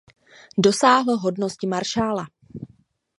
Dosáhl 0.57 1.15
hodnosti 1.17 1.67
maršála. 1.67 2.27